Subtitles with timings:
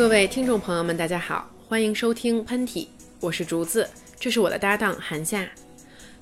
[0.00, 2.88] 各位听众朋友们，大家好，欢迎收听喷嚏，
[3.20, 3.86] 我是竹子，
[4.18, 5.46] 这是我的搭档韩夏。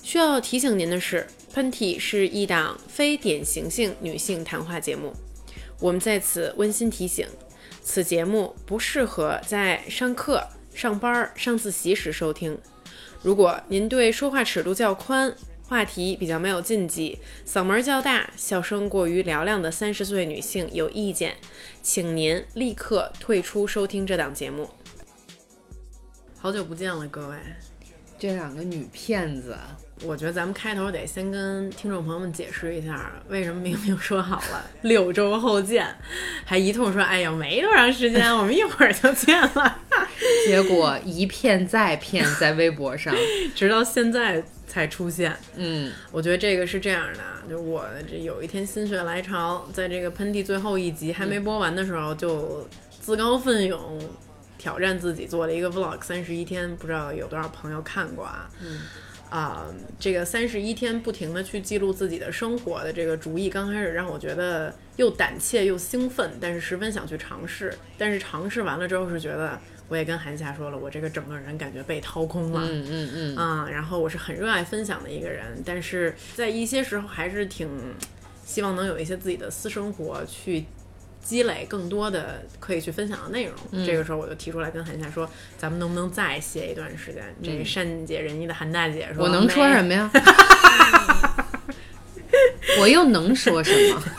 [0.03, 5.13] 需要提醒您的是，喷嚏是一档非典型性女性谈话节目，
[5.79, 7.25] 我们在此温馨提醒，
[7.81, 12.57] 此节目不适合在上课、上班、上自习时收听。
[13.23, 15.33] 如果您对说话尺度较宽，
[15.69, 21.37] 话题比较没有禁忌，嗓门较大，笑声过于嘹亮的三十岁女性有意见，
[21.83, 24.67] 请您立刻退出收听这档节目。
[26.39, 27.37] 好久不见了，各位！
[28.17, 29.55] 这两个女骗子，
[30.03, 35.87] 我觉得咱们开头得先跟听众朋友们解释一下，为什么明明说好了 六周后见，
[36.45, 39.79] 还一通说哎呀没多长时间，我们一会儿就见了，
[40.47, 43.13] 结果一骗再骗，在微博上，
[43.55, 44.43] 直到现在。
[44.69, 52.69] 才出现，嗯，我觉得这个是这样的，就我这有一天心血来潮，在这个喷嚏最后一集还没播完的时候，就
[53.01, 53.99] 自告奋勇
[54.59, 58.47] 挑战自己做了一个 vlog，三十一天，不知道有多少朋友看过啊？
[58.61, 58.81] 嗯，
[59.29, 59.65] 啊，
[59.99, 69.59] 这个三十一天不停的去记录自己的生活的这个主意，刚开始让我觉得又胆怯又兴奋，但是十分想去尝试，但是尝试完了之后是觉得。
[69.91, 77.67] 我也跟韩霞说了，我这个整个人感觉被掏空了，嗯嗯嗯，啊，然后我是很热爱分享的一个人，但是在一些时候还是挺
[78.45, 80.63] 希望能有一些自己的私生活去
[81.29, 83.53] 积累更多的可以去分享的内容。
[83.85, 87.23] 这个时候我就提出来跟韩夏说，咱们能不能再歇一段时间？
[87.43, 90.09] 这善解人意的韩大姐说，我能说什么呀？
[92.79, 94.01] 我又能说什么？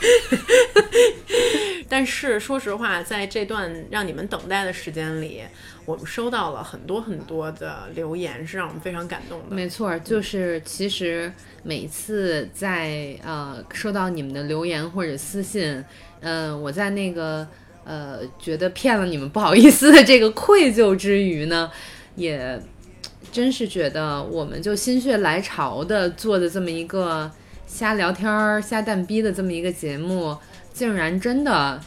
[1.89, 5.41] 但是说实话，在这段让你们等待的时间里，
[5.83, 9.53] 我们收到了很多很多的留言，是让我们非常感动的。
[9.53, 11.29] 没错，就是其实
[11.63, 15.83] 每次在呃收到你们的留言或者私信，
[16.21, 17.47] 嗯，我在那个
[17.83, 21.69] 呃觉得骗了你们不好意思的这个愧疚之余呢，
[22.15, 22.59] 也
[23.31, 27.29] 真是觉得我们就心血来潮的做的这么一个
[27.65, 30.37] 瞎聊天儿、瞎蛋逼的这么一个节目。
[30.73, 31.77] 竟然真的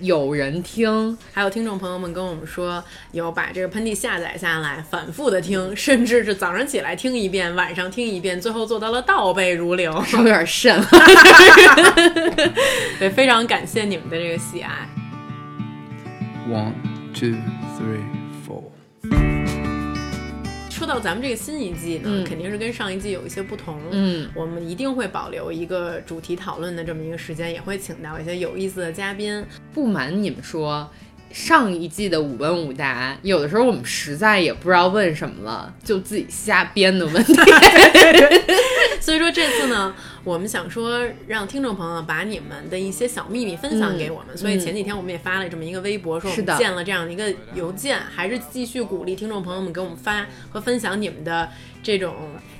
[0.00, 10.80] 有人听，还有听众朋友们跟我们说，有把这个喷嚏下载下来，反复的听，甚至是早上起来听一遍，晚上听一遍，最后做到了倒背如流，有点渗。
[12.98, 14.88] 对，非常感谢你们的这个喜爱。
[16.48, 16.72] One,
[17.12, 17.36] two,
[17.76, 18.04] three.
[20.78, 23.80] 说到咱们这个新一季呢，肯定是跟上一季有一些不同。
[23.90, 29.44] 嗯，我们一定会保留一个主题讨论的这么一个时间，也会请到一些有意思的嘉宾。
[29.74, 30.88] 不瞒你们说，
[31.32, 37.34] 上一季的五问五答，有的时候我们实在也不知道问什么了，就自己瞎编的问题。
[39.00, 39.94] 所以说这次呢。
[40.24, 51.48] 我们想说，让听众朋友把你们的一些小秘密分享给我们，所以前几天我们也发了这么一个微博，说我们建了这样的一个邮件，还是继续鼓励听众朋友们给我们发和分享你们的
[51.82, 52.14] 这种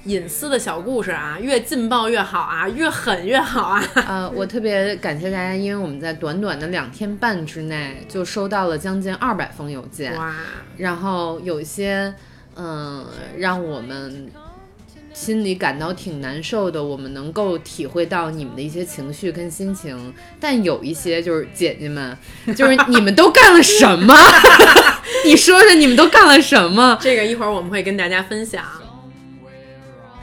[0.05, 3.85] 隐私的小故事啊，越劲爆越好啊，越狠越好啊！
[4.09, 10.35] 呃，我特别感谢大家，因为我们在短短的两天半之内就收到了将近二百封邮件，哇！
[10.79, 12.15] 然后有一些，
[12.57, 13.05] 嗯，
[13.37, 14.31] 让我们。
[15.21, 22.17] 心里感到挺难受的，我们能够体会到你们的一些情绪跟心情，但有一些就是姐姐们，
[22.57, 24.15] 就是你们都干了什么？
[25.27, 26.97] 你说说你们都干了什么？
[27.03, 28.63] 这个一会儿我们会跟大家分享。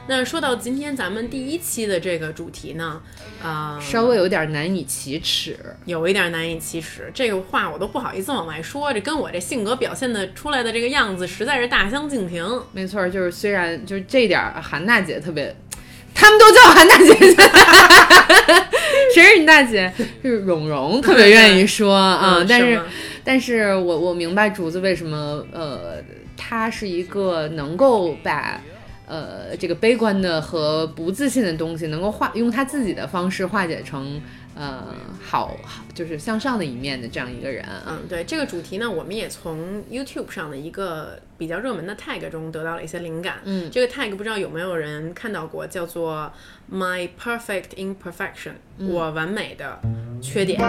[0.08, 3.02] 那说到今天咱们第一期的这个主题呢，
[3.42, 7.10] 啊，稍微有点难以启齿，有一点难以启齿。
[7.12, 12.46] 这个话我都不好意思往外说，这跟我这性格表现的出来的这个样子实在是大相径庭。
[12.72, 15.56] 没错，就是虽然就是这点韩大姐特别，
[16.14, 17.14] 他们都叫韩大姐，
[19.12, 19.92] 谁是你大姐？
[20.22, 22.46] 是蓉蓉，特别愿意说啊。
[22.48, 22.80] 但是，
[23.24, 25.96] 但是我我明白竹子为什么，呃，
[26.38, 28.62] 她是一个能够把。
[29.08, 34.22] 呃，这个悲观的和不自信的东西，能够化用他自己的方式化解成
[34.56, 34.88] 呃
[35.22, 35.56] 好，
[35.94, 37.66] 就是向上的一面的这样一个人。
[37.86, 43.36] 嗯，对这个主题呢，我们也从 YouTube 上的一个比较热门的 tag 中得到了一些灵感。
[43.44, 46.32] 嗯，这个 tag 不知道有没有人看到过，叫做
[46.72, 49.80] My Perfect Imperfection，我完美的
[50.22, 50.60] 缺点。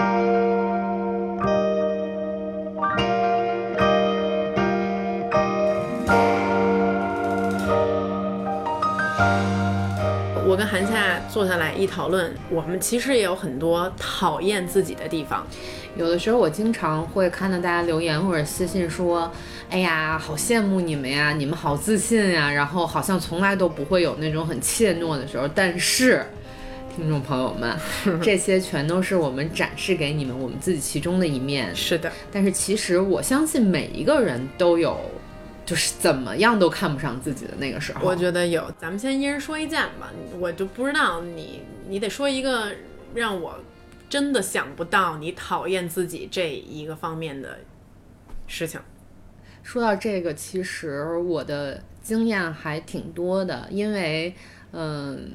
[10.45, 15.45] 我跟韩夏坐下来一讨论，我们其实也有很多讨厌自己的地方。
[15.95, 19.31] 有的时候我经常会看到大家留言或者私信说
[19.71, 25.47] ：“哎呀，好羡慕你们呀，你们好自信呀。”然后好像从来都不会有那种很怯懦的时候。
[25.47, 26.23] 但是
[26.95, 27.75] 听众朋友们，
[28.21, 31.75] 这些全都是我们展示给你们我们自己其中的一面。
[31.75, 34.99] 是的，但是其实我相信每一个人都有，
[35.67, 37.99] 就是怎么样都看不上自己的那个时候。
[38.07, 40.09] 我觉得有，咱们先一人说一件吧。
[40.39, 42.71] 我就不知道你，你得说一个
[43.13, 43.59] 让我
[44.07, 47.59] 真的想不到你讨厌自己这一个方面的
[48.47, 48.79] 事情。
[49.61, 54.33] 说到这个，其实我的经验还挺多的，因为，
[54.71, 55.29] 嗯，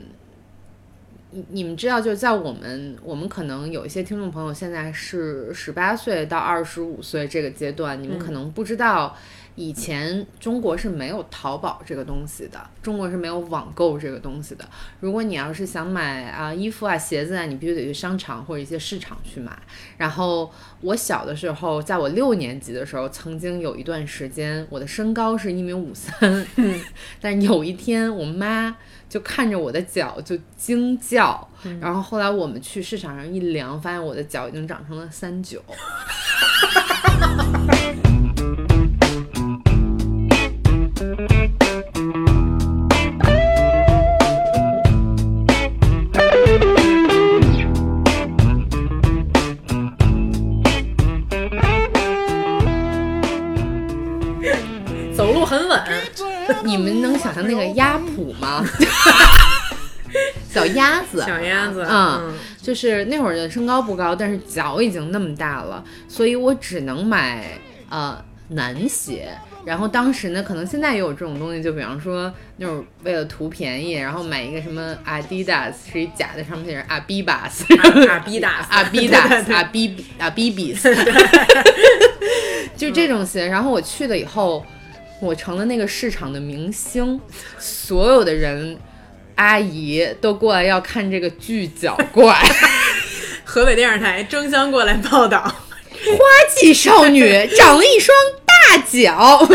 [1.32, 9.14] 你你们知道，就在我们我们可能有一些听众朋友现在是十八岁到二十五岁这个阶段，你们可能不知道。
[9.54, 14.66] 以前中国是没有淘宝这个东西的，中国是没有网购这个东西的。
[15.00, 19.52] 如果你要是想买啊衣服啊鞋子啊，你必须得去商场或者一些市场去买。
[19.98, 20.50] 然后
[20.80, 26.46] 我小的时候，在我六年级的时候，曾经有一段时间，我的身高是一米五三，
[27.20, 28.74] 但有一天我妈
[29.08, 31.46] 就看着我的脚就惊叫，
[31.78, 35.62] 然后后来我们去市场上一量，发现我的脚已经长成了三九。
[41.12, 41.18] 走
[55.34, 55.82] 路很稳，
[56.64, 58.64] 你们能想象那个鸭蹼吗？
[60.48, 62.32] 小鸭子，小鸭子，嗯，
[62.62, 67.58] 就是那会儿的身高不高，但是脚已经那么大了，所以我只能买
[67.90, 69.28] 呃男鞋。
[69.64, 79.20] 然后当时呢，可能现在也有这种东西，就比方说那种为了图便宜，然后买一个什么 Adidas 是一假的，上面写着 Abibas，阿比达，阿比达，
[79.54, 80.92] 阿比阿比比斯，
[82.76, 83.46] 就这种鞋。
[83.46, 84.66] 然后我去了以后，
[85.20, 87.20] 我成了那个市场的明星，
[87.58, 88.76] 所有的人
[89.36, 92.36] 阿姨都过来要看这个巨脚怪。
[93.44, 96.18] 河北电视台争相过来报道，花
[96.56, 98.16] 季少女长了一双
[98.62, 99.46] 大脚。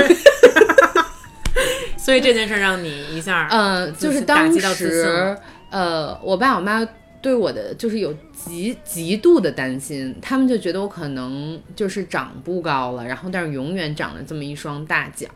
[1.98, 5.38] 所以这件事让你一下，嗯，就是打当时，
[5.70, 6.88] 呃，我爸我妈
[7.22, 15.28] 对我的就是有极极度的担心，他们就觉得我可能就是长不高了，然后但是永远长了这么一双大脚。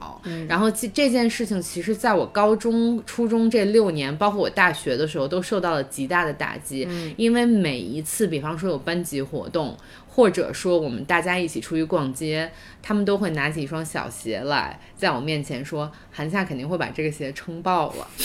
[0.48, 6.88] 然后这这件事情，其实在我高中、初中这六年，包括我大学的时候，都受到了极大的打击，
[7.18, 9.76] 因为每一次，比方说有班级活动。
[10.14, 12.52] 或者说我们大家一起出去逛街，
[12.84, 18.08] 他们都会拿起一双小鞋来，在我面前说：“韩夏肯定会把这个鞋撑爆了。”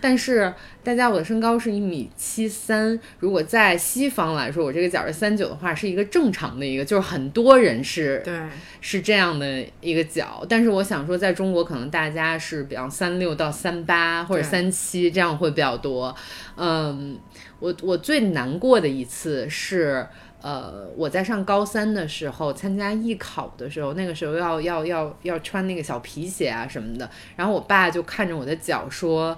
[0.00, 0.52] 但是
[0.84, 8.38] 大家，我的身高是一米七三，如果在西方来说，我这个脚是三九的话，是一个正常的一个，就是很多人是对，
[8.80, 10.46] 是这样的一个脚。
[10.48, 16.14] 但是我想说，在中国可能大家是比方三六到三八或者三七这样会比较多。
[16.56, 17.18] 嗯，
[17.64, 20.06] 我我最难过的一次是。
[20.44, 29.34] 呃，我在上高三的时候参加艺考的时候，那个时候要要要要穿那个小皮鞋啊什么的，然后我爸就看着我的脚说：“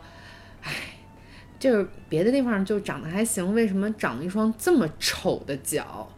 [0.67, 0.73] 哎，
[1.61, 6.08] 就是别的地方就长得还行，为什么长了一双这么丑的脚？”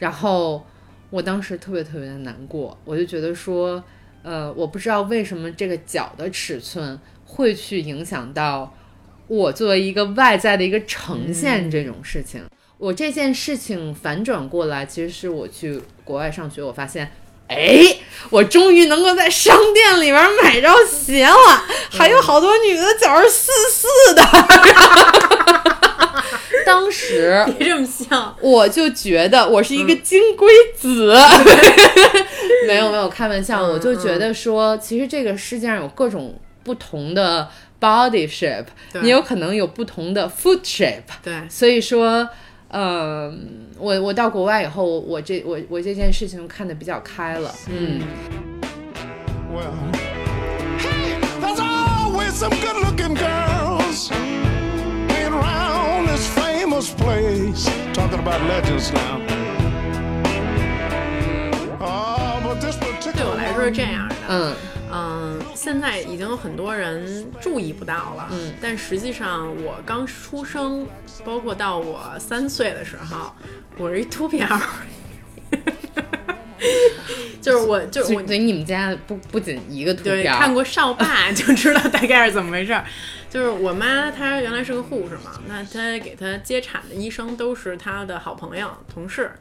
[0.00, 0.64] 然后
[1.10, 3.84] 我当时特别特别的难过，我就觉得说，
[4.22, 8.74] 呃，我不知道为什么这个脚的尺寸会去影响到
[9.32, 12.42] 我作为一个外在的一个呈现这种事情。
[12.76, 17.10] 我这件事情反转过来，其实是我去国外上学，我发现。
[17.48, 17.96] 哎，
[18.28, 24.22] 我终于能够在商店里面买着鞋了，还有好多女的脚是四四的。
[26.66, 31.14] 当时别这么笑，我就觉得我是一个金龟子，
[32.68, 37.48] 没有没有开玩笑，嗯我就觉得说，其实这个世界上有各种不同的
[37.82, 38.66] body shape，
[39.02, 42.28] 你有可能有不同的 foot shape，对，所以说，
[42.68, 48.00] 嗯，我我到国外以后，我这我我这件事情看得比较开了，嗯
[49.52, 49.74] Well,
[50.78, 54.08] hey, there's always some good looking girls
[55.08, 57.68] hanging around this famous place.
[57.92, 59.20] Talking about legends now.
[61.80, 62.78] Oh, but this
[63.14, 64.14] 对我来说是这样的。
[64.28, 64.54] 嗯
[64.92, 68.28] 嗯，现在已经有很多人注意不到了。
[68.30, 70.86] 嗯，但实际上我刚出生，
[71.24, 73.32] 包括到我三岁的时候，
[73.78, 74.60] 我是一秃瓢儿。
[77.40, 82.84] 就是我，就是我所以，你们家不不仅一个图对，标，看过少爸 就知道大概是怎么回事儿。
[83.28, 89.32] 就是我妈，她原来是个护士嘛，那她给她接产的医生都是她的好朋友、同事。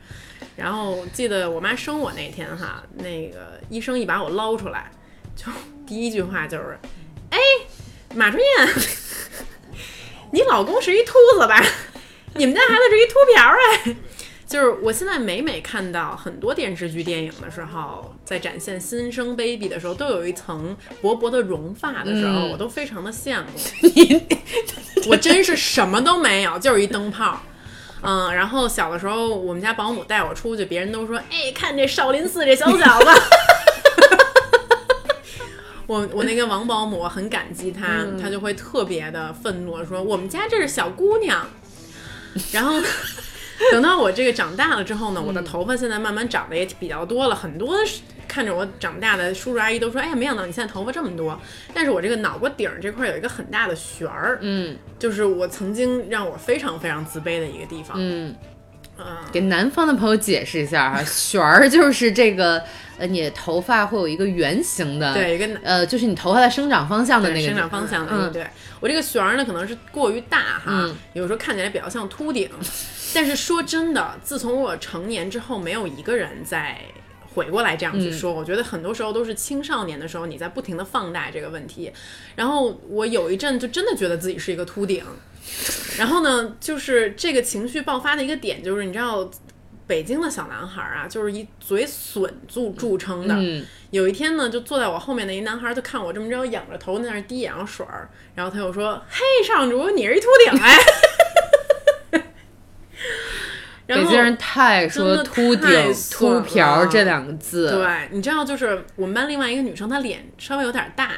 [0.55, 4.89] 然后记得我妈生我那天哈，那个医生一把我捞出来，
[5.35, 5.45] 就
[5.87, 6.77] 第一句话就是
[7.31, 7.39] ：“哎，
[8.13, 8.69] 马春燕，
[10.31, 11.63] 你老公是一秃子吧？
[12.35, 13.95] 你们家孩子是一秃瓢哎。
[14.51, 23.47] 就是我现在每每看到很多电视剧、电影的时候，在展现新生 baby 的时候，都有一层薄薄的绒发的时候，我都非常的羡慕。
[25.07, 27.41] 我真是什么都没有，就是一灯泡。
[28.03, 33.05] 嗯，然后小的时候，我们家保姆带我出去，别人都说：“哎，看这少林寺这小小子。”
[35.91, 41.45] 我我那个王保姆很感激他，他就会特别的愤怒说：“我们家这是小姑娘。”
[42.53, 42.81] 然后。
[43.71, 47.77] 等到我这个长大了之后呢，我的头发现在慢慢长得也比较多了，很多
[48.27, 51.39] 看着我长大的叔叔阿姨都说：“哎呀，没想到你现在头发这么多。”
[51.71, 58.33] 但是我这个脑瓜顶这块有一个很大的旋儿，嗯，就是我曾经让我非常非常自卑的一个地方，嗯，
[59.31, 62.63] 给南方的朋友解释一下哈， 旋儿就是这个。
[62.97, 68.45] 呃，你头发会有一个圆形的，对，一个呃，就是你头发的生长方向的那个生长方向的，嗯，对
[68.79, 72.47] 我这个旋儿呢，可能是过于大哈，有时候看起来比较像秃顶。
[73.11, 76.77] 但是说真的，自从我成年之后，没有一个人在
[77.33, 78.31] 回过来这样去说。
[78.31, 81.91] 我觉得很多时候都是青少年的时候，你在不停的放大这个问题。
[82.35, 85.03] 然后我有一阵就真的觉得自己是一个秃顶。
[85.97, 89.29] 然后呢，就是这个情绪爆发的一个点，就是你知道。
[89.87, 93.35] 北京的小男孩啊，就是以嘴损著著称的。
[93.89, 100.77] 有一天呢，就坐在我后面的一男孩，就看我这么着仰着头在那滴眼药水儿，然后他又说：“嘿，上主，你是一秃顶哎。”
[103.85, 107.69] 北京人太说秃顶、秃瓢这两个字。
[107.71, 111.15] 对，你知道，就是我们班另外一个女生，她脸稍微有点大，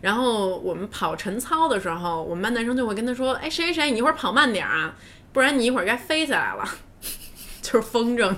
[0.00, 4.94] 然后我们跑晨操的时候，我们班男生就会跟他说：“哎，谁谁谁，你一会儿跑慢点啊，
[5.32, 6.68] 不然你一会儿该飞起来了。
[7.60, 8.34] ”就是风筝，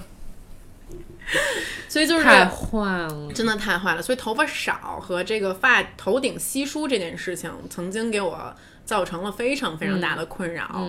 [1.88, 4.02] 所以就是太坏了，真的太坏了。
[4.02, 8.52] 所以头发少和这个发头顶稀疏这件事情，曾经给我
[8.84, 10.88] 造成了非常非常大的困扰。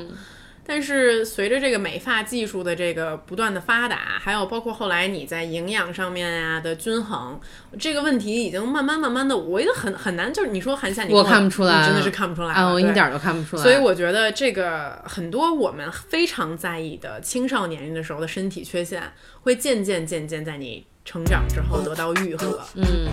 [0.65, 7.39] 但是随着这个美发技术的这个不断的发达，还有包括后来你在营养上面啊的均衡，
[7.80, 13.63] 这个问题已经慢慢慢慢的，我也很很难，就是你说韩夏，你我看不出来，真的是看不出来啊，我一点都看不出来。
[13.63, 19.01] 所以我觉得这个很多我们非常在意的青少年龄的时候的身体缺陷，
[19.41, 22.62] 会渐渐渐渐在你成长之后得到愈合。
[22.75, 23.10] 嗯。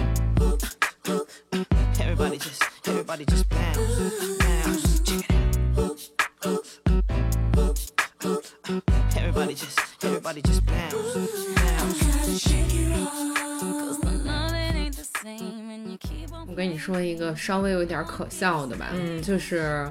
[16.46, 19.90] 我跟你说一个稍微有点可笑的吧，嗯，就是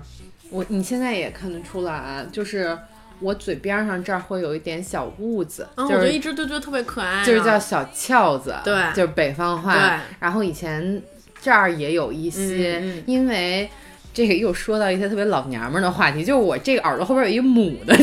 [0.50, 2.78] 我你现在也看得出来，就是
[3.20, 11.02] 我嘴边上这儿会有一点小痦子，我就一直都觉得特别可爱，就是叫小翘子，对，就是北方话，然后以前
[11.42, 13.70] 这儿也有一些，因为。
[14.18, 17.96] 这个又说到一些特别老娘们的话题，就是我这个耳朵后边有一母的，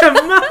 [0.00, 0.42] 什么？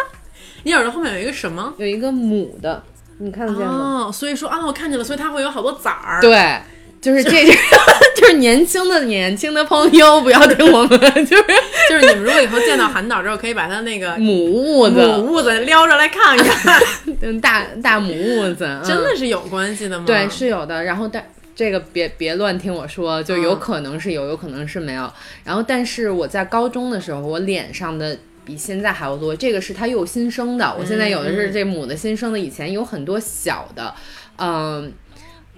[0.63, 1.73] 你耳朵后面有一个什么？
[1.75, 2.81] 有一个母的，
[3.17, 4.05] 你看得见吗？
[4.07, 6.21] 哦，所以说啊，我看见了，所以它会有好多崽儿。
[6.21, 6.61] 对，
[7.01, 7.45] 就是这，
[8.15, 11.43] 就是年轻的年轻的朋友不要听我们，就是
[11.89, 20.05] 就是你们如果以后见到韩导之后，可以把他那个母痦子母痦子撩出来看看，大大母痦子真的是有关系的吗？
[20.07, 20.85] 对，是有的。
[20.85, 21.21] 然后但。
[21.59, 25.11] 这个别别乱听我说，就有可能是有，有可能是没有。
[25.43, 29.35] 然后，但是我在高中的时候，我脸上的比现在还要多。
[29.35, 33.93] 这个是它又新生的，我现在有的是这母的新生的，以前有很多小的。
[34.37, 34.89] 嗯，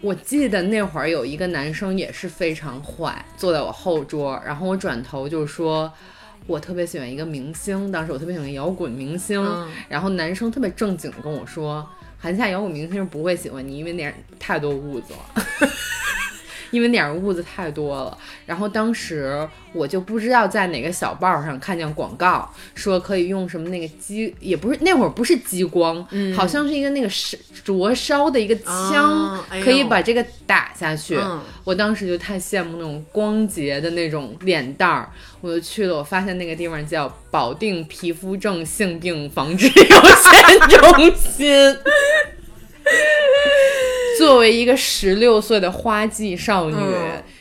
[0.01, 5.93] 我记得那会儿有一个男生也是非常坏，坐在我后桌，然后我转头就说，
[6.47, 9.39] 我特别喜欢一个明星，当时我特别喜欢摇滚明星，
[9.87, 11.87] 然后男生特别正经跟我说。
[12.21, 15.43] 韩夏摇滚明星不会喜欢你，因为那样太多物子了，
[16.71, 18.17] 因为脸上痦子太多了。
[18.45, 31.19] 然后当时我就不知道在哪个小报上看见广告，说可以用什么那个激，也不是那会儿不是激光，好像是一个那个烧灼烧的一个枪，可以把这个打下去。
[31.63, 35.09] 我当时就太羡慕那种光洁的那种脸蛋儿。
[35.41, 41.77] 我就去了，我发现那个地方叫保定皮肤症性病防治 有限中心。
[44.21, 46.75] 作为一个十六岁的花季少女，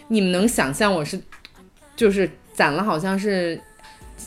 [0.09, 1.21] 你们能想象我是，
[1.95, 3.61] 就是攒了好像是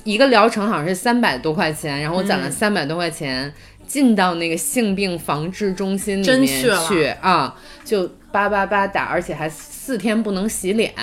[0.04, 3.52] 一个疗程，好像是三百多块钱，然后我攒了三百多块钱
[3.88, 10.94] 进到那个性病防治中心里面去啊，就叭叭叭打，而且还四天不能洗脸。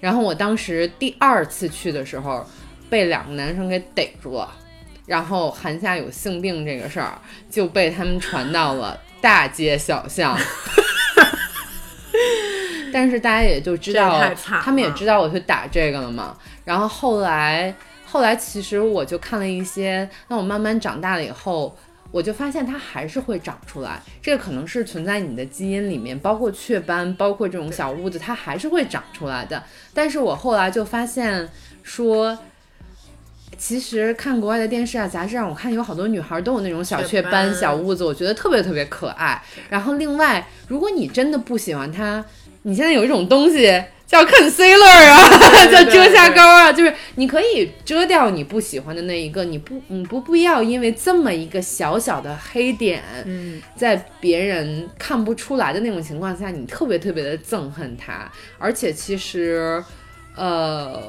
[0.00, 2.46] 然后我当时第二次去的时候，
[2.88, 4.50] 被两个男生给逮住了，
[5.04, 7.18] 然后韩夏有性病这个事儿
[7.50, 10.38] 就被他们传到了大街小巷。
[12.92, 14.22] 但是大家也就知道
[14.62, 16.36] 他们也知道我去打这个了嘛。
[16.62, 21.74] 然后后来后来其实我就看了一些，那我慢慢长大了以后。
[22.12, 29.60] 我就发现它还是会长出来，这个可能是存在你的基因里面，包括雀斑，包括这种小痦子，它还是会长出来的。
[29.92, 31.48] 但是我后来就发现
[31.82, 32.38] 说，
[33.66, 39.42] 其实看国外的电视啊、杂志上，我看有好多女孩都有那种小雀斑、小痦子，我觉得特别特别可爱。
[39.70, 42.22] 然后另外，如果你真的不喜欢它，
[42.64, 45.16] 你现在有一种东西叫 concealer 啊，
[45.72, 58.30] 叫遮瑕膏啊，就是你可以遮掉你不喜欢的那一个，你不你不必要因为这么一个小小的黑点，嗯，在别人看不出来的那种情况下，你特别特别的憎恨它。
[58.58, 59.82] 而且其实，
[60.36, 61.00] 呃，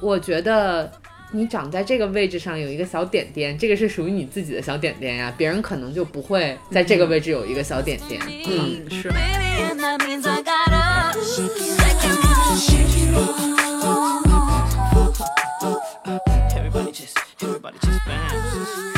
[0.00, 0.90] 我觉得。
[1.32, 8.20] 你长在这个位置上有一个小点点，这个是属于你自己的小点点呀，别人可能就不会在这个位置有一个小点点。
[8.48, 9.12] 嗯，嗯，是。
[16.52, 18.89] Everybody just, everybody just bounce.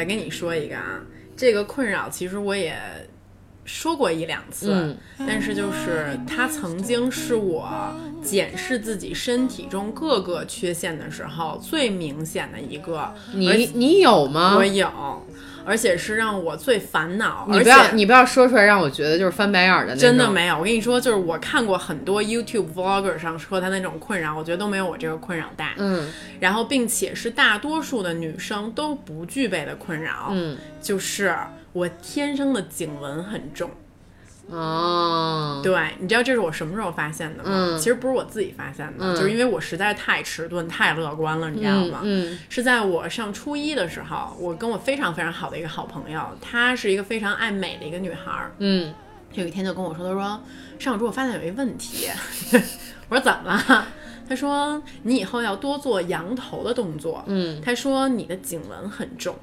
[0.00, 1.02] 再跟你说一个啊，
[1.36, 2.74] 这个困扰其实我也
[3.66, 7.70] 说过一两次，嗯但是就是它曾经是我
[8.22, 13.12] 检视自己身体中各个缺陷的时候最明显的一个。
[13.34, 14.56] 你你有吗？
[14.56, 14.88] 我有，
[15.64, 20.00] 而且是让我最烦恼，你不要你不要说出来，让我觉得就是翻白眼儿的那种。
[20.00, 25.74] 真的没有，我跟你说，就是我看过很多 YouTube vlogger 上说他那种困扰，我觉得都没有我这个困扰大。
[25.76, 31.36] 嗯然后，并且是大多数的女生都不具备的困扰，嗯就是
[31.72, 33.70] 我天生的颈纹很重。
[34.50, 37.50] 哦，对，你知道这是我什么时候发现的吗？
[37.52, 42.00] 嗯其实不是我自己发现的，嗯就是因为我实在太迟钝、太乐观了，你知道吗？
[42.02, 48.92] 嗯是在我上初一的时候，我跟我非常非常好的一个好朋友，她是一个非常爱美的一个女孩儿，嗯
[49.34, 50.42] 有一天就跟我说，她说
[50.78, 52.08] 上周我发现有一问题，
[53.08, 53.86] 我说怎么了？
[54.30, 57.24] 他说你以后要多做扬头的动作。
[57.26, 59.36] 嗯，他说你的颈纹很重，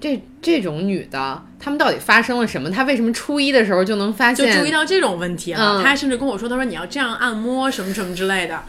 [0.00, 2.68] 这这种女的，她们到底发生了什么？
[2.68, 4.60] 她为什么初一的时候就能发现就？
[4.60, 5.78] 注意到这种问题了。
[5.78, 8.60] 嗯他还甚至跟我说，她说你要这样按摩什么什么之类的。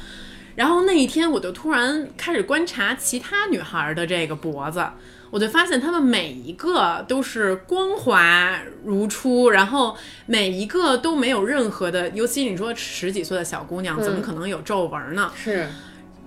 [0.55, 4.85] 然后那一天我就突然开始观察其他女孩的这个脖子，
[5.33, 15.31] 我就发现她们每一个都是光滑如初，然后每一个都没有任何的，尤其你说十几岁的小姑娘，怎么嗯可能有皱纹呢？
[15.35, 15.67] 是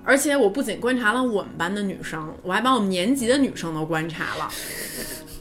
[0.03, 4.51] 而且我不仅观察了我们班的女生，我还把我们年级的女生都观察了。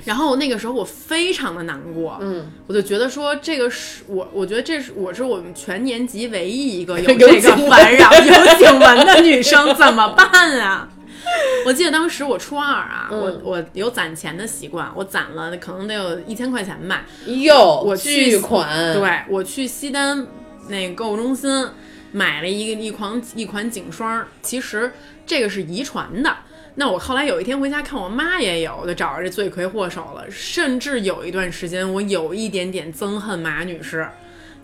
[0.03, 10.87] 然后那个时候我非常的难过，嗯，我就觉得说这个是我，我觉得这是我是我们全年级唯一一个有 有这个烦扰、有颈纹的女生，怎么办啊？
[11.65, 20.25] 我记得当时我初二啊，嗯我我有攒钱的习惯，我攒了可能得有一千块钱吧，哟，我去巨款，，对我去西单
[20.69, 21.67] 那个购物中心
[22.11, 24.91] 买了一个一款一款颈霜，其实
[25.25, 26.35] 这个是遗传的。
[26.77, 30.29] 那我后来有一天回家看我妈也有，我就找着这罪魁祸首了。
[30.29, 34.05] 甚至有一段时间，我有一点点憎恨马女士，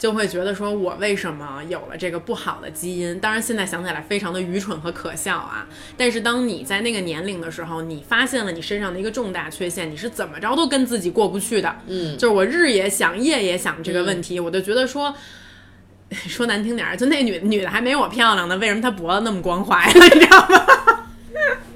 [0.02, 3.20] 就会觉得说我为什么有了这个不好的基因？
[3.20, 5.68] 当然现在想起来非常的愚蠢和可笑啊。
[5.96, 11.76] 但是当你在那个年龄的时候，你发现了你身上的一个重大缺陷，你是怎么着都跟自己过不去的。
[11.86, 15.16] 嗯，就是我日也想，夜也想这个问题，我就觉得说。
[16.10, 19.94] 说难听点儿，就那女女的还没我漂亮呢，为什么她脖子那么光滑呀？
[19.94, 20.66] 你知道吗？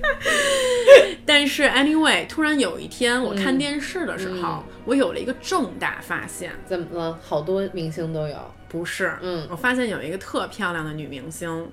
[1.25, 7.19] 但是 anyway，突然有一天我看电视的时候，我有了一个重大发现，怎么了？
[7.21, 8.38] 好多明星都有，
[8.69, 11.69] 不是，嗯我发现有一个特漂亮的女明星，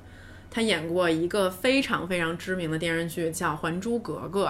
[0.51, 4.47] 她演过一个非常非常知名的电视剧，叫《还珠格格》，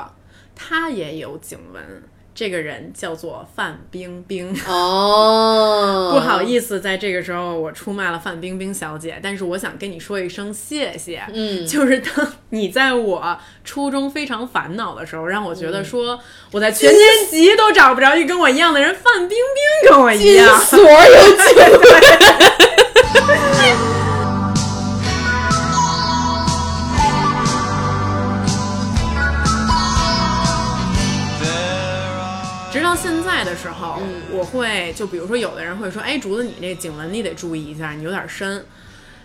[0.54, 2.02] 她也有颈纹。
[2.34, 4.54] 这个人叫做范冰冰。
[4.66, 11.22] 哦， 不好意思，在这个时候我出卖了范冰冰小姐，但是我想跟你说一声谢谢。
[11.32, 16.18] 嗯就是当你在我初中非常烦恼的时候，让我觉得说
[16.50, 20.56] 我在全年级都找不着一跟我一样的人，范冰冰跟我一样。
[20.60, 21.72] 所有颈纹。
[32.92, 38.62] 到现在的时候，嗯我会就比如说有的人会说，哎，竹子你这颈纹你得注意一下，你有点深。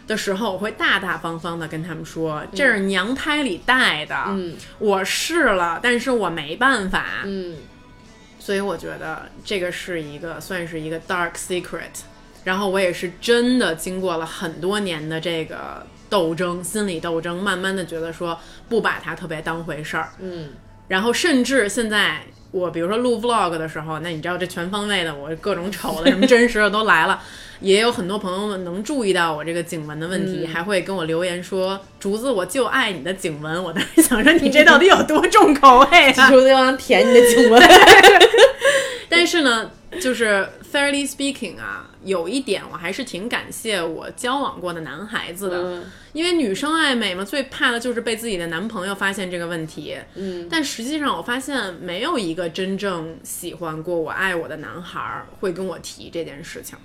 [0.08, 7.58] 的时候，我会大大方方的跟他们说，这是娘胎里带的，嗯我试了，但是我没办法，嗯，
[8.40, 12.04] 所以我觉得这个是一个算是一个 dark secret。
[12.46, 20.12] 然后我也是真的经过了很多年的这个斗争，心理斗争，慢慢的觉得说不把它特别当回事儿。
[20.20, 20.52] 嗯，
[20.88, 27.22] 然后甚至现在我比如说录 vlog 的时候，那你知道这全方位的，我各种丑的什么真实的都来了，
[27.60, 36.30] 也有很多朋友们能注意到我这个颈纹的问题，还会跟我留言说：“竹子，我就爱你的颈纹。”我当时想说，你这到底有多重口味啊？
[36.30, 37.62] 竹子要想舔你的颈纹。
[39.10, 39.70] 但是呢，
[40.02, 49.96] 就是 fairly speaking 啊，有一点我还是挺感谢我交往过的男孩子的，嗯因为女生爱美嘛，最怕的就是被自己的男朋友发现这个问题。
[50.16, 56.76] 嗯，但实际上我发现没有一个真正喜欢过我、爱我的男孩儿会跟我提这件事情，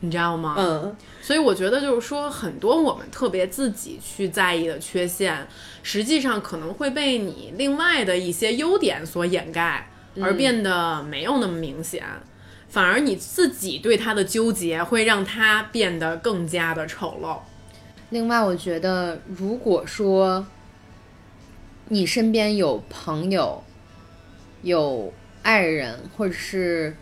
[0.00, 0.54] 你知道吗？
[0.58, 5.46] 嗯，所以我觉得就是说，很多我们特别自己去在意的缺陷，
[5.82, 12.04] 实际上可能会被你另外的一些优点所掩盖，而变得没有那么明显。
[12.68, 17.38] 反而你自己对他的纠结，会让他变得更加的丑陋。
[18.10, 20.46] 另外，我觉得如果说
[21.88, 23.62] 你身边有朋友、
[24.62, 26.96] 有爱人，或者是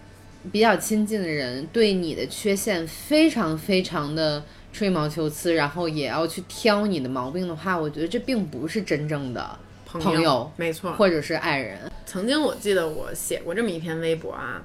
[0.50, 9.58] 比较亲近的人，对你的缺陷非常非常的吹毛求疵，然后也要去挑你的毛病的话，我觉得这并不是真正的
[9.92, 11.90] 朋朋友没错，或者是爱人。
[12.06, 14.62] 曾经我记得我写过这么一篇微博啊，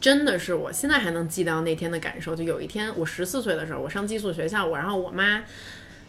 [0.00, 2.34] 真的是我现在还能记到那天的感受。
[2.34, 5.42] 就有一天我十四岁的时候，我上寄宿学校，我然后我妈。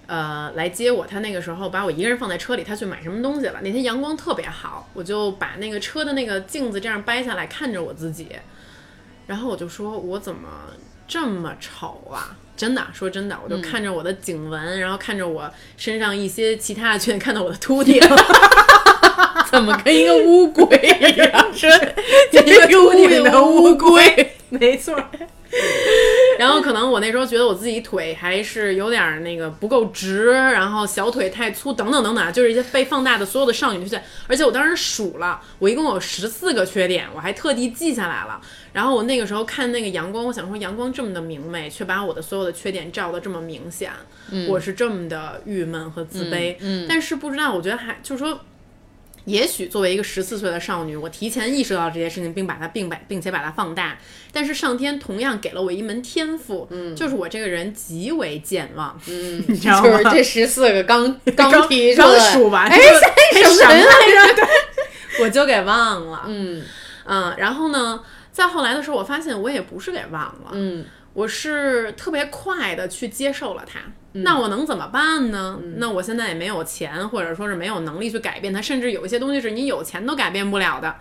[0.05, 3.61] 呃，来接我，她那个时候把我一个人放在车里，她去买什么东西了。
[3.63, 8.27] 那天阳光特别好，我就把那个车的那个镜子这样掰下来，看着我自己，
[9.27, 10.49] 然后我就说，我怎么
[11.07, 12.35] 这么丑啊？
[12.55, 17.99] 真的，说真的，我就看着我的颈纹，然后看着我身上一些其他的缺点，看到我的秃顶，
[19.51, 21.51] 怎么跟一个乌龟一样？
[22.31, 24.95] 一个秃顶的乌龟，没错。
[26.43, 34.03] 然后可能我那时候觉得我自己腿还是有点儿那个不够直，然后小腿太粗，等等等等啊，就是一些被放大的所有的少女缺陷。
[34.27, 38.41] 而且我当时数了，我一共有十四个缺点，我还特地记下来了。
[38.73, 43.91] 然后我那个时候看那个阳光，我想说阳光这么的明媚，却把我的所有的缺点照得这么明显，
[44.49, 46.57] 我是这么的郁闷和自卑。
[46.59, 48.39] 嗯但是不知道，我觉得还就是说。
[49.25, 53.97] 也许作为一个十四岁的少女，我提前意识到这些事情，并把它并把并且把它放大。
[54.31, 59.89] 但是上天同样给了我一门天赋，嗯，就是我这个人极为健忘，嗯， 你知道吗？
[59.89, 63.79] 就是这十四个刚刚刚提出刚来，数完，哎，什么来？
[64.35, 64.47] 着？
[65.23, 66.63] 我就给忘了，嗯
[67.05, 67.33] 嗯。
[67.37, 73.79] 然后呢，再后来的时候，我发现我也不是给忘了，嗯我是特别快的去接受了它。
[74.13, 75.59] 那我能怎么办呢？
[75.77, 80.95] 那我现在也没有钱，或者说是没有能力去改变它，甚至有一些东西是你有钱都改变不了的。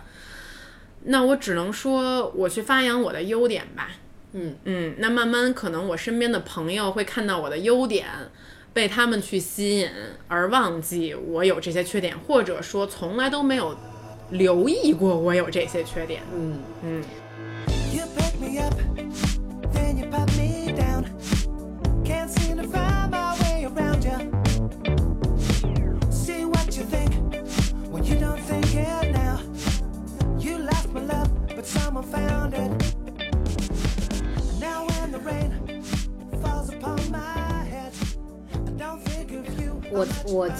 [1.03, 3.89] 那我只能说，我去发扬我的优点吧。
[4.31, 8.07] 嗯嗯，那慢慢可能我身边的朋友会看到我的优点，
[8.73, 9.89] 被他们去吸引，
[10.27, 13.77] 而忘记我有这些缺点，或者说从来都没有
[14.31, 16.23] 留意过我有这些缺点。
[16.33, 16.57] 嗯。
[16.83, 17.03] 嗯，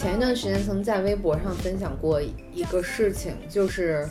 [0.04, 4.06] 前一段时间曾在微博上分享过一个事情，就是，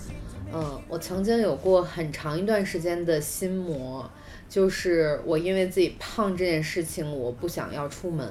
[0.50, 4.10] 嗯，我曾经有过很长一段时间的心魔，
[4.48, 8.26] 就是我因为自己胖这件事情，我不想要出门，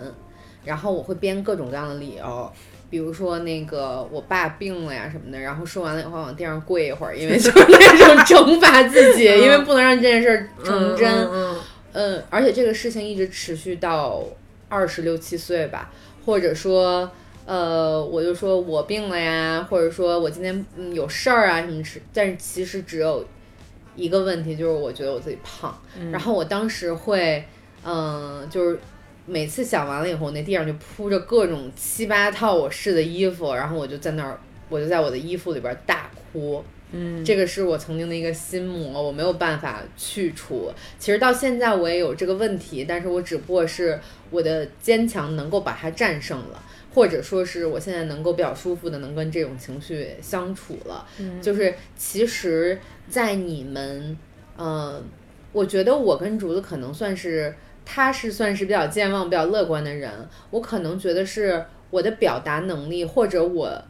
[0.66, 2.52] 然后我会编各种各样的理由。
[2.90, 11.08] 比如说那个我爸病了呀什么的，然后说完了以后往地上跪一会儿，因为就是 那种惩罚自己，因为不能让这件事儿成真。
[11.08, 11.60] 嗯嗯
[11.94, 14.24] 嗯，而且这个事情一直持续到
[14.68, 15.92] 二十六七岁吧，
[16.26, 17.10] 或者说，
[17.46, 23.26] 呃，我就说我病了呀，或者说我今天嗯有事儿啊什么事，但是其实只有
[23.96, 25.76] 一个问题，就是我觉得我自己胖，
[26.12, 27.44] 然后我当时会，
[27.84, 28.80] 嗯、就是
[29.26, 36.64] 每次想完了以后，我那地上就铺着各种七八套我试的衣服，然后我就在那儿，我就在我的衣服里边大哭。
[36.94, 40.70] 嗯，这个是我曾经的一个心魔，我没有办法去除。
[41.00, 43.98] 其实到现在我也有这个问题，但是我只不过是
[44.30, 46.62] 我的坚强能够把它战胜了，
[46.94, 51.06] 或者说是我现在能够比较舒服的能跟这种情绪相处了。
[51.42, 54.18] 就是其实，在你们，
[54.58, 55.02] 呃，
[55.52, 57.54] 我觉得我跟竹子可能算是，
[57.86, 60.12] 他是算是比较健忘、比较乐观的人，
[60.50, 63.82] 我可能觉得是我的表达能力或者我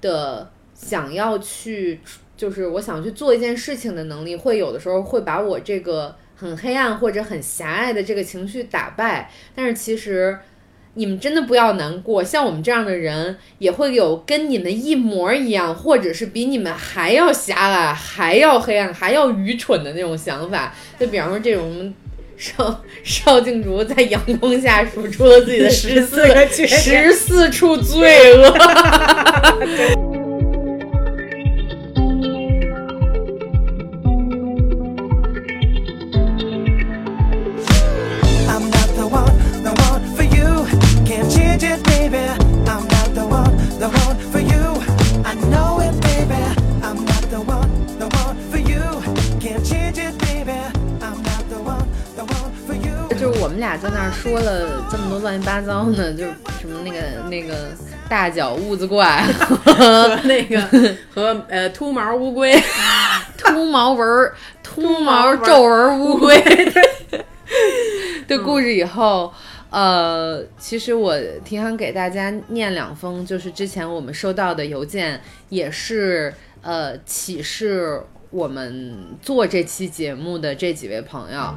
[0.00, 2.00] 的想要去
[2.36, 9.30] 就是我想去做一件事情的能力，会有的时候会把我这个很黑暗或者很狭隘的这个情绪打败。
[9.54, 10.38] 但是其实
[11.00, 20.74] 你们真的不要难过，像我们这样的人也会有跟你们一模一样，或者是比你们还要狭隘、还要黑暗、还要愚蠢的那种想法。
[20.98, 21.94] 就比方说这种。
[22.40, 28.50] 邵邵静竹在阳光下数出了自己的十四个十四处罪恶。
[53.42, 56.98] 我们俩在那儿说了这么多乱七八糟呢， 就是什么那个
[57.30, 57.70] 那个
[58.06, 59.22] 大脚痦子怪
[59.64, 60.60] 和那个
[61.12, 62.54] 和呃秃毛 乌龟，
[63.38, 66.38] 秃毛纹儿、秃毛皱纹儿乌龟。
[68.28, 69.32] 的故事以后，
[69.70, 81.54] 呃，其实我挺想给大家念两封，就是之前我们收到的邮件，也是呃启示我们做这期节目的这几位朋友。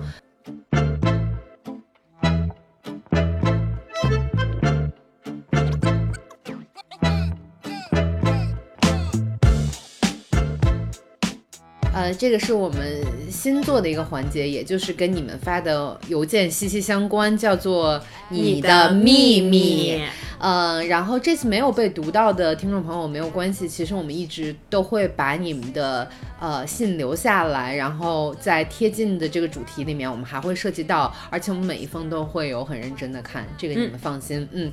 [12.04, 20.04] 呃，这个是我们新做的一个环节，也就是跟你们发的邮件息息相关，叫做“你的秘密”。
[20.38, 26.10] 呃，然后这次没有被读到的听众朋友没有关系，其实我们一直都会把你们的
[26.42, 34.46] 呃信留下来，然后在贴近的这个主题里面，我们还会涉及到，而且我们每一封都会有很认真的看，这个你们放心。
[34.52, 34.70] 嗯，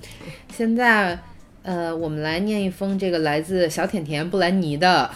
[0.52, 1.16] 现在
[1.62, 5.08] 呃，我们来念一封这个来自小甜甜布兰妮的。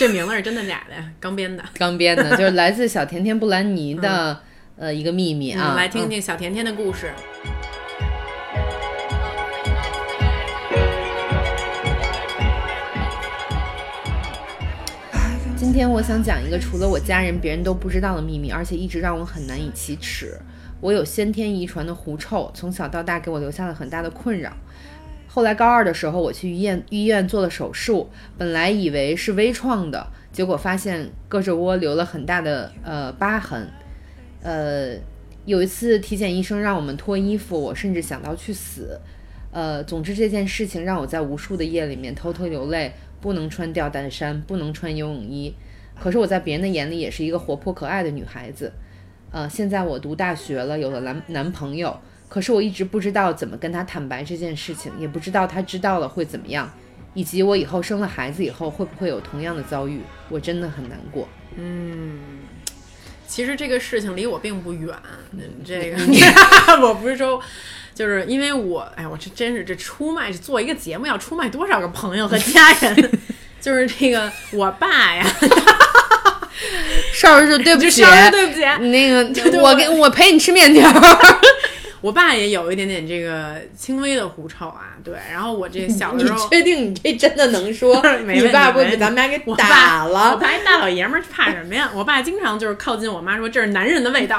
[0.00, 1.12] 这名字是真的假的呀？
[1.20, 1.62] 刚编的。
[1.74, 4.40] 刚编的，就是来自小甜甜布兰妮的、
[4.76, 7.12] 呃一个秘密啊，嗯，来听嗯听小甜甜的故事。
[15.54, 20.40] 今天我想讲一个除了我家人别人都不知道的秘密，而且一直让我很难以启齿。
[20.80, 24.50] 我有先天遗传的狐臭，从小到大给我留下了很大的困扰。
[25.32, 33.68] 后来高二的时候，我去医院医院做了手术，本来以为是微创的，结果发现胳肢窝留了很大的呃疤痕。
[34.42, 34.96] 呃，
[35.44, 39.00] 有一次体检医生让我们脱衣服，我甚至想到去死。
[39.52, 45.54] 呃，总之这件事情让我在无数的夜里面偷偷流泪，不能穿吊带衫，不能穿游泳衣。
[46.00, 48.72] 可是我在别人的眼里也是一个活泼可爱的女孩子。
[49.30, 51.96] 呃，现在我读大学了，有了男男朋友，
[52.30, 56.72] 可是我一直不知道怎么跟他坦白这件事情，也不知道他知道了会怎么样，
[57.12, 61.28] 以及我以后生了孩子以后会不会有同样的遭遇，我真的很难过。
[61.56, 62.20] 嗯
[63.26, 64.96] 其实这个事情离我并不远，
[65.32, 65.96] 嗯这个
[66.80, 67.40] 我不是说，
[67.94, 73.10] 就是因为我，哎，我这真是这出卖做一个节目要出卖多少个朋友和家人，
[73.60, 75.24] 就是这个我爸呀，
[77.12, 81.40] 邵儿说对不就起，对不起，你那个我我给我陪你吃面条儿。
[82.00, 86.48] 我爸也有一点点这个轻微的狐臭啊，对，然后我这 小的时候。
[86.48, 88.00] 确定你这真的能说？
[88.24, 90.36] 没你爸不会没问题给咱们俩给我打了我了？
[90.36, 91.90] 爸一大老爷们儿怕什么呀？
[91.94, 94.36] 我爸经常就是靠近我妈说这是男人的味道。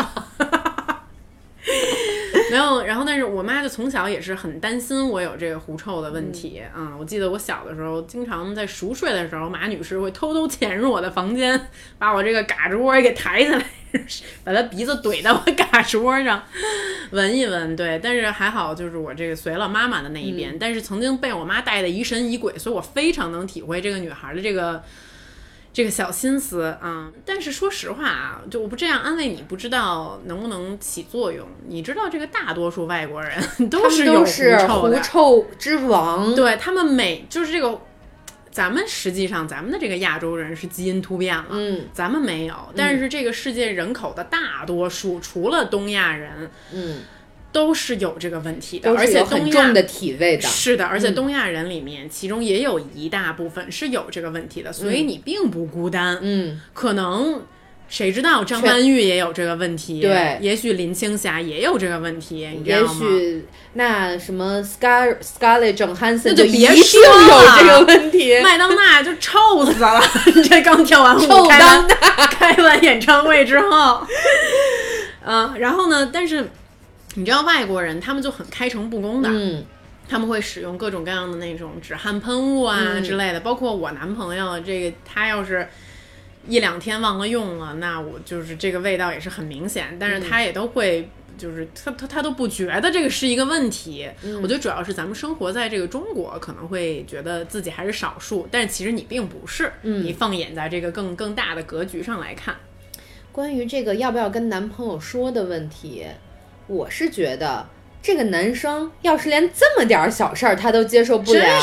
[2.51, 11.59] 没有，然后但是我妈就从小也是很担心我有这个狐臭的问题啊、嗯我记得我小的时候，经常在熟睡的时候，马女士会偷偷潜入我的房间，
[11.97, 13.65] 把我这个嘎吱窝给抬起来，
[14.43, 16.43] 把她鼻子怼到我嘎吱窝上，
[17.11, 17.75] 闻一闻。
[17.75, 24.83] 对，但是还好，就是我这个随了妈妈的那一边，但是曾经被我妈带的疑神疑鬼，所以我非常能体会这个女孩的这个。
[25.73, 31.47] 这个小心思啊、但是说实话啊，就我不这样安慰你，不知道能不能起作用。
[31.67, 36.35] 你知道，这个大多数外国人都是有狐臭的，狐臭之王。
[36.35, 37.79] 对他们每就是这个，
[38.51, 46.97] 咱们实际上咱们的这个亚洲人是基因突变了，嗯，咱们没有，但是这个世界人口的大多数，除了东亚人，嗯，
[47.51, 50.43] 都是有这个问题的，而且很重的体味的。
[50.47, 56.17] 是的，而且嗯东亚人里面，其中也有一大部分是有这个问题的，所以你并不孤单。
[56.21, 57.43] 嗯，可能
[57.89, 62.99] 谁知道张曼玉也有这个问题，对也许林青霞也有这个问题，你知也道吗？
[62.99, 68.39] 许那什么 Scar Scarlett Johansson 那就别说有了这个问题。
[68.41, 70.01] 麦当娜就臭死了，
[70.49, 71.87] 这刚跳完舞，臭开完
[72.31, 74.07] 开完演唱会之后，
[75.25, 76.49] 嗯、然后呢，但是
[77.15, 79.63] 你知道外国人他们就很开诚布公的，嗯，
[80.07, 83.03] 他们会使用各种各样的那种止汗喷雾啊嗯。
[83.03, 85.67] 之类的，包括我男朋友这个，他要是
[86.47, 91.09] 一两天忘了用了，那我就是这个味道也是很明显，但是他也都会。
[91.37, 94.07] 就是他他他都不觉得这个是一个问题，
[94.43, 102.55] 我觉得主要是咱们生活在这个中国，可能会觉得自己还是少数，但是其实你并不是，你放眼在这个更更大的格局上来看，
[103.31, 106.05] 关于这个要不要跟男朋友说的问题，
[106.71, 107.67] 我是觉得
[108.01, 111.61] 这个男生要是连这么点儿小事儿他都接受不了，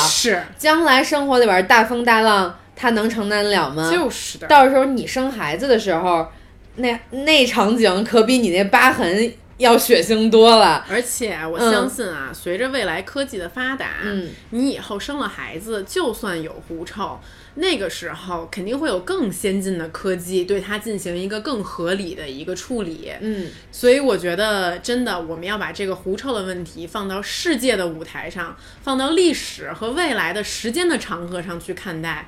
[0.58, 3.90] 将来生活里边大风大浪他能承担了吗？
[3.90, 6.28] 就是的，到时候你生孩子的时候，
[6.76, 10.84] 那那场景可比你那疤痕要血腥多了。
[10.90, 17.18] 而且我嗯相信啊，随着未来科技的发达，嗯你以后生了孩子，就算有狐臭，
[17.60, 23.12] 那个时候肯定会有更先进的科技对它进行一个更合理的一个处理。
[23.20, 32.26] 嗯，所以我觉得，真的我们要把这个狐臭的问题放到世界的舞台上，放到历史和未来的时间的长河上去看待。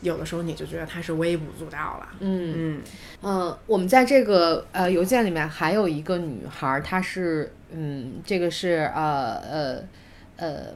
[0.00, 2.08] 有的时候你就觉得它是微不足道了。
[2.20, 2.82] 嗯嗯
[3.20, 9.82] 呃，我们在这个呃邮件里面还有一个女孩儿，她是嗯，这个是呃呃呃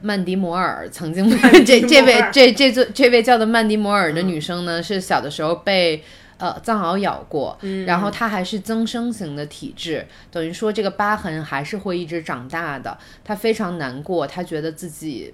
[0.01, 1.29] 曼迪摩尔曾经
[1.65, 6.03] 这这位这这座这位叫做曼迪摩尔的女生呢，是小的时候被。
[6.37, 12.97] 呃，藏獒咬过，然后她还是增生型的体质，等于说这个疤痕还是会一直长大的。
[13.23, 15.33] 她非常难过，她觉得自己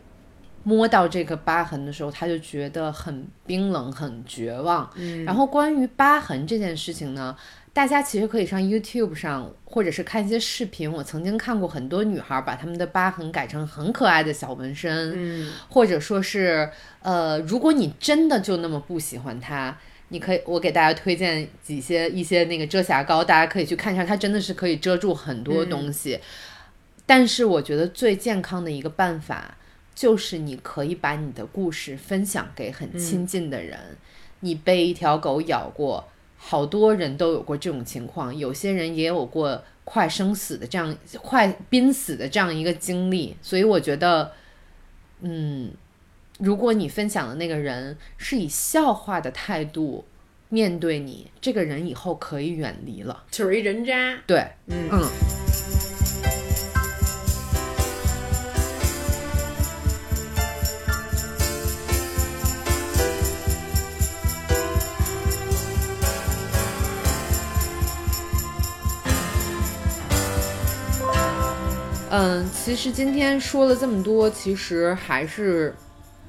[0.61, 4.87] 摸到这个疤痕的时候，她就觉得很冰冷、很绝望。
[5.25, 7.35] 然后关于疤痕这件事情呢，
[7.73, 10.91] 大家其实可以上 YouTube 上，或者是看一些视频。
[10.91, 16.69] 我曾经看过很多女孩把她们的疤痕改成很可爱的小纹身，嗯，或者说是
[17.01, 19.77] 呃，如果你真的就那么不喜欢它。
[20.11, 26.19] 你可以，我给大家推荐几些一些那个遮瑕膏，大家可以去看一下，它真的是可以遮住很多东西。
[27.05, 29.55] 但是我觉得最健康的一个办法，
[29.93, 33.77] 就是你可以把你的故事分享给很亲近的人。
[34.39, 36.07] 你被一条狗咬过，
[36.41, 43.35] 好多人都有过这种情况，有些人也有过快生死的这样、快濒死的这样一个经历。
[43.41, 44.31] 所以我觉得，
[45.21, 45.69] 嗯，
[46.39, 50.05] 如果你分享的那个人是以笑话的态度
[50.47, 53.25] 面对你，这个人以后可以远离了。
[53.29, 54.17] 就是一人渣。
[54.25, 55.01] 对，嗯嗯。
[72.21, 75.73] 嗯，其实今天说了这么多，其实还是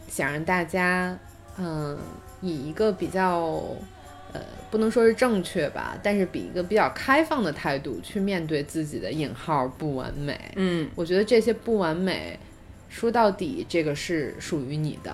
[0.06, 1.18] 想让大家，
[1.58, 1.98] 嗯，
[2.40, 3.60] 以一个比较，
[4.32, 10.38] 呃，不能说是正确吧，但是比一个比较开放的态度去面对自己的引号不完美。
[10.54, 12.38] 嗯我觉得这些不完美，
[12.88, 15.12] 说到底，这个是属于你的，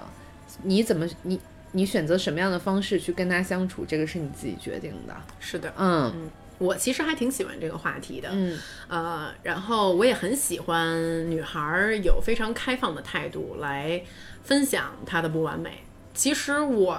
[0.63, 1.41] 你怎么你
[1.73, 5.17] 你选择什么样的方式去跟他相处，这个是你自己决定的。
[5.41, 5.73] 是的。
[5.79, 14.03] 嗯我其实还挺喜欢这个话题的，嗯呃，然后我也很喜欢女孩儿有非常开放的态度来
[14.43, 15.83] 分享她的不完美。
[16.15, 16.99] 其实我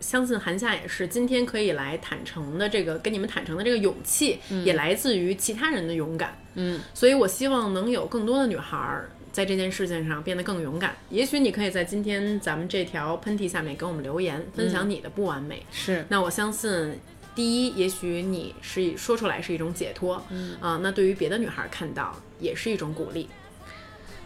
[0.00, 6.36] 相信韩夏也是，今天可以来坦诚的这个跟你们坦诚的这个勇气，也来自于其他人的勇敢。
[6.54, 10.94] 嗯，所以我希望能有更多的女孩儿在这件事情上变得更勇敢。
[11.08, 15.64] 也许你可以在今天咱们这条喷嚏下面给我们留言，分享你的不完美。
[15.72, 17.00] 是那我相信，
[17.34, 23.28] 第一，也许你是说出来是一种解脱，嗯啊、那对于别的女孩看到也是一种鼓励。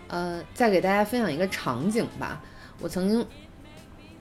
[0.09, 2.43] 呃，再给大家分享一个场景吧。
[2.81, 3.27] 我曾经，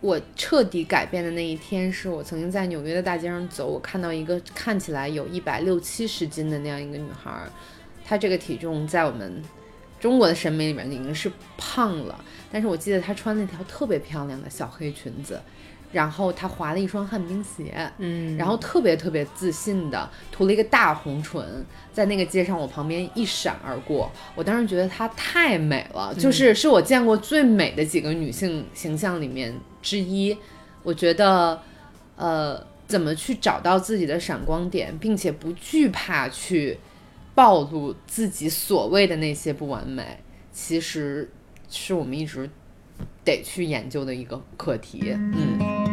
[0.01, 7.51] 我彻底改变的那一天，是我曾经在纽约的大街上走，我看到一个看起来有一百六七十斤的那样一个女孩儿，
[8.05, 9.41] 她这个体重在我们
[9.99, 15.41] 中国的审美里面已经是胖了，但是我记得她穿了一条特别漂亮的小黑裙子，
[15.91, 21.41] 然后她滑了一双旱冰鞋，嗯然后特别特别自信的涂了一个大红唇，
[21.93, 24.11] 在那个街上我旁边一闪而过。
[24.35, 30.37] 我当时觉得她太美了，就是是我见过最美的几个女性形象里面之一。
[30.83, 31.61] 我觉得，
[32.15, 36.77] 呃，怎么去找到自己的闪光点，并且不惧怕去
[37.35, 40.19] 暴露自己所谓的那些不完美，
[40.53, 41.29] 其实
[41.69, 42.49] 是我们一直
[43.23, 45.11] 得去研究的一个课题。
[45.13, 45.86] 嗯。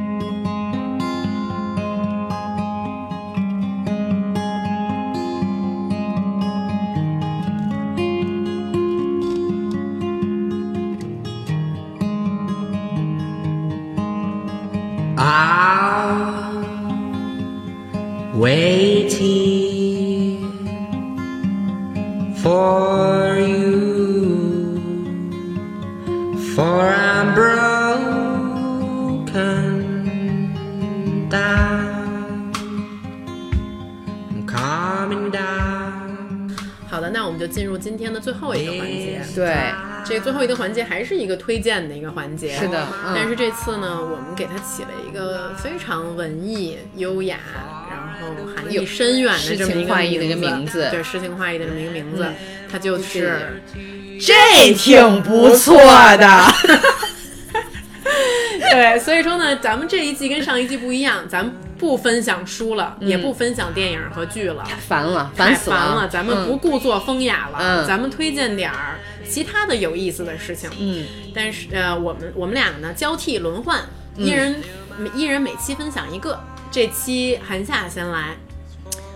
[37.35, 39.21] 们就进入今天的最后一个环节。
[39.35, 39.57] 对，
[40.07, 42.57] 这最后一个环节还是一个推荐的一个环节。
[42.57, 47.39] 是的嗯但是这次呢，我们给它起了一个非常文艺、优雅，
[47.91, 52.25] 然后含义深远的这么一个诗情画意的一个名名字对，诗情画意的这么一个名字，
[52.71, 53.61] 它就是
[54.21, 55.77] 这挺不错
[56.17, 56.45] 的。
[58.71, 64.65] 对，所以说呢，咱们这一季跟上一季不一样，咱们不分享书了，也不分享电影和剧了。
[64.87, 68.99] 烦了，太烦死烦了，咱们不嗯故作风雅了，嗯咱们推荐点儿
[69.29, 70.71] 其他的有意思的事情。
[70.79, 71.05] 嗯，
[71.35, 73.81] 但是呃，我们我们俩呢交替轮换，
[74.17, 74.57] 一人、
[75.15, 76.39] 一人每期分享一个。
[76.71, 78.37] 这期韩夏先来，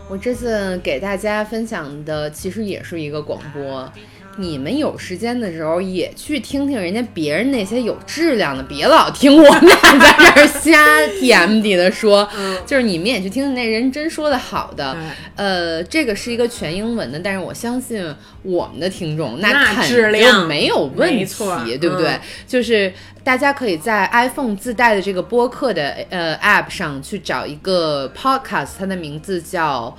[0.09, 3.93] 我这次给大家分享的其实也是一个广播。
[4.39, 12.29] 你们有时间的时候也去听听人家别人那些有质量的，别老听我们俩在这儿瞎 TMD 的说。
[12.65, 14.97] 就是你们也去听听那人真说的好的。
[15.35, 18.03] 呃，这个是一个全英文的，但是我相信
[18.43, 22.11] 我们的听众那肯质量定没有问题，对不对？
[22.11, 22.93] 嗯就是
[23.25, 29.95] 大家可以在 iPhone 自带的这个播客的呃 App 上去找一个 Podcast，它的名字叫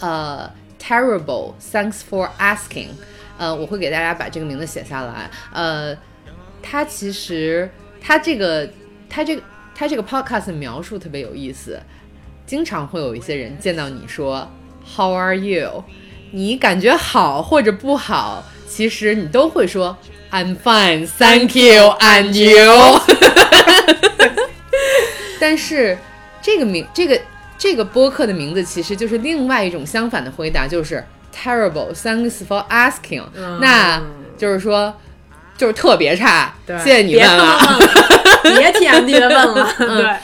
[0.00, 0.50] 呃
[0.82, 2.88] Terrible Thanks for Asking。
[3.38, 5.30] 呃，我会给大家把这个名字写下来。
[5.52, 5.96] 呃，
[6.62, 7.70] 它其实
[8.00, 8.68] 它这个
[9.08, 9.42] 它这个
[9.74, 11.80] 它这个 Podcast 的描述特别有意思，
[12.46, 14.50] 经常会有一些人见到你说
[14.96, 15.84] How are you？
[16.30, 19.96] 你感觉好或者不好，其实你都会说
[20.30, 23.00] I'm fine, thank you, and you。
[25.38, 25.96] 但是
[26.42, 27.20] 这个名这个
[27.56, 31.04] 这个播客的名字其实就是另外一种相反的回答，就是
[31.34, 33.24] terrible, thanks for asking、
[33.60, 34.00] 那
[34.38, 34.94] 就是说
[35.56, 37.58] 就是特别差，对，谢谢你 别问了。
[38.42, 40.16] 别 TMD 的问了，对。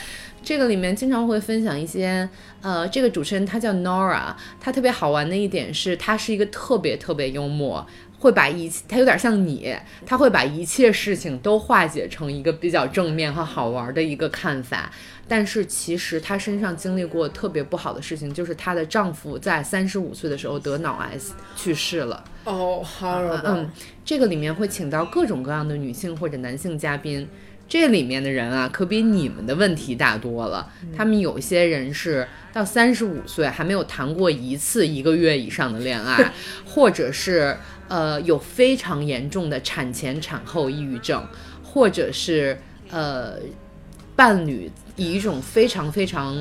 [0.42, 2.28] 这个里面经常会分享一些，
[2.62, 7.86] 呃，这个主持人他叫 Nora，他特别好玩的一点是，他是一个特别特别幽默，
[8.18, 14.90] 会把一切，他有点像你，他会把一切事情都化解成一个比较正面和好玩的一个看法。
[15.30, 21.16] 但是其实她身上经历过特别不好的事情，就是她的丈夫在三十五岁的时候得脑癌
[21.54, 22.24] 去世了。
[22.42, 23.70] 哦，好嗯，
[24.04, 27.28] 这个里面会请到各种各样的女性或者男性嘉宾。
[27.68, 30.68] 这里面的人啊，可比你们的问题大多了。
[30.96, 36.32] 他们有些人是到三十五岁还没有谈过一次一个月以上的恋爱，
[36.66, 37.56] 或者是
[37.86, 41.24] 呃有非常严重的产前产后抑郁症，
[41.62, 42.58] 或者是
[42.90, 43.34] 呃
[44.20, 46.36] 伴侣以一种非常非常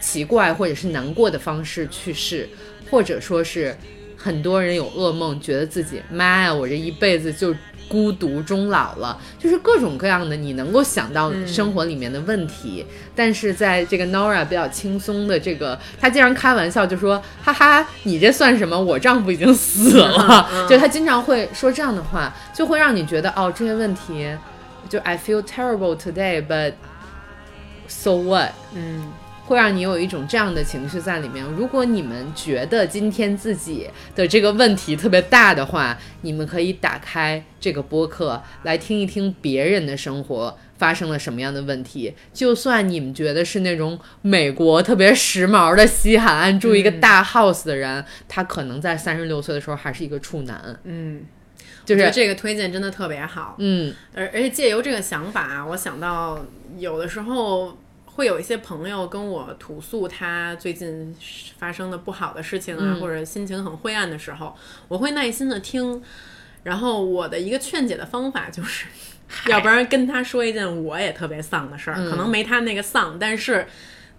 [0.00, 2.48] 奇怪或者是难过的方式去世，
[2.90, 3.72] 或者说是
[4.16, 7.54] 很多人有噩梦，觉得自己妈呀，我这一辈子就
[7.88, 12.84] 孤独终老了，就是各种各样的你能够想到生活里面的问题。
[13.14, 18.76] 但是在这个 Nora 比较轻松的这个，她经常开玩笑就说：“哈哈，你这算什么？
[18.76, 20.66] 我丈夫已经死了。
[20.68, 24.26] 就她经常会说这样的话，就会让你觉得哦，这些问题
[24.88, 26.74] 就 I feel terrible today, but
[27.86, 28.52] so what？
[28.74, 29.12] 嗯，
[29.46, 31.44] 会让你有一种这样的情绪在里面。
[31.44, 42.14] 如果你们觉得今天自己的这个问题特别大的话，你们可以打开这个播客来听一听别人的生活发生了什么样的问题。
[42.32, 50.78] 就算你们觉得是那种美国特别时髦的西海岸住一个大 house 的人，他可能在三十六岁的时候还是一个处男。
[50.84, 51.22] 嗯，
[51.96, 53.56] 就是这个推荐真的特别好。
[53.58, 56.44] 嗯而而且借由这个想法啊，我想到
[56.76, 61.16] 有的时候会有一些朋友跟我吐诉他最近
[61.58, 64.56] 发生的不好的事情啊，嗯或者心情很灰暗的时候，
[64.88, 66.02] 我会耐心的听。
[66.64, 68.86] 然后我的一个劝解的方法就是，
[69.46, 73.64] 要不然跟他说一件我也特别丧的事儿，嗯可能没他那个丧，但是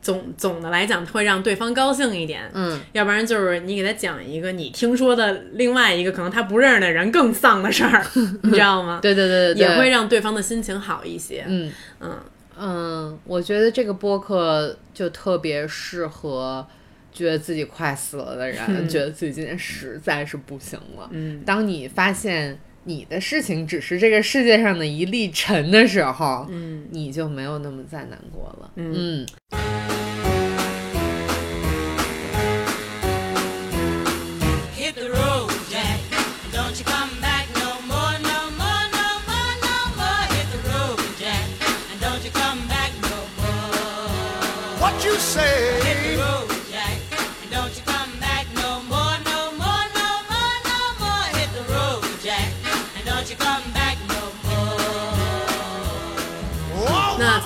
[0.02, 2.50] 总总的来讲会让对方高兴一点。
[2.54, 8.06] 嗯，要不然就是你给他讲一个你听说的另外一个可能他不认识的人更丧的事儿，
[8.44, 9.00] 你知道吗？
[9.02, 11.44] 对对对对对，也会让对方的心情好一些。
[11.48, 12.18] 嗯嗯
[12.62, 16.66] 嗯，我觉得这个播客就特别适合
[17.12, 21.10] 觉得自己快死了的人，觉得自己今天实在是不行了。
[21.12, 22.58] 嗯，当你发现
[22.90, 28.72] 你的事情只是这个世界上的一粒尘的时候，嗯，你就没有那么再难过了。
[28.78, 29.24] 嗯。
[29.52, 29.99] 嗯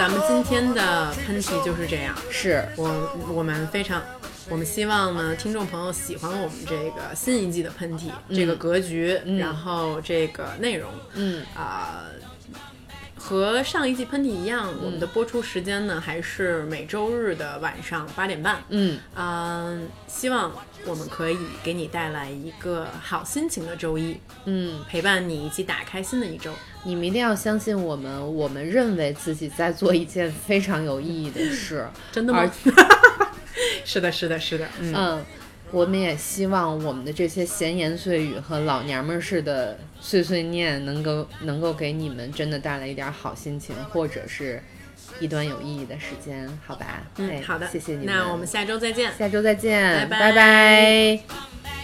[0.03, 2.13] 咱们今天的喷嚏就是这样。
[2.29, 4.03] 是我我们非常，
[4.49, 12.03] 我们希望呢，听众朋友喜欢我们这个新一季的喷嚏、这个格局，然后这个内容，嗯啊、
[13.15, 18.61] 和上一季喷嚏一样，我们的播出时间呢还是每周日的晚上八点半。
[18.67, 20.51] 嗯，嗯、希望
[20.85, 26.51] 我们可以给你带来一个好心情的周一，嗯，陪伴你一起打开新的一周。
[26.85, 31.87] 你们一定要相信我们，我们认为自己在做一件非常有意义的事。
[32.11, 32.51] 真的吗？
[33.85, 35.25] 是的，是的，是的，嗯，嗯，
[35.71, 44.61] 我们也希望我们的这些闲言碎语和老娘们儿似的碎碎念，能够能够给你们真的带来一点好心情，或者是
[45.19, 47.03] 一段有意义的时间，好吧？
[47.17, 48.07] 哎嗯，好的，谢谢你们。
[48.07, 49.13] 那我们下周再见。
[49.17, 51.82] 下周再见，拜拜拜拜